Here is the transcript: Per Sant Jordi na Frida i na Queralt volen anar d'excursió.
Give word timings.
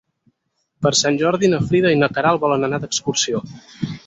Per 0.85 0.91
Sant 0.99 1.19
Jordi 1.23 1.51
na 1.53 1.59
Frida 1.67 1.93
i 1.97 2.01
na 2.05 2.09
Queralt 2.17 2.43
volen 2.47 2.67
anar 2.71 2.81
d'excursió. 2.87 3.45